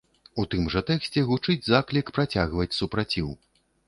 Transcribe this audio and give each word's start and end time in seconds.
У 0.43 0.43
тым 0.53 0.63
жа 0.75 0.81
тэксце 0.87 1.21
гучыць 1.31 1.65
заклік 1.73 2.07
працягваць 2.15 2.65
супраціў. 2.79 3.29